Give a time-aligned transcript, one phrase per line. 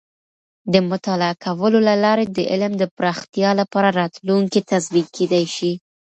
[0.73, 5.71] د مطالعه کولو له لارې د علم د پراختیا لپاره راتلونکې تضمین کیدی شي.